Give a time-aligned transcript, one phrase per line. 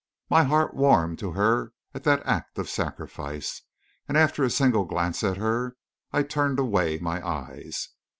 [0.31, 3.61] My heart warmed to her at that act of sacrifice;
[4.07, 5.77] and after a single glance at her,
[6.11, 7.89] I turned away my eyes.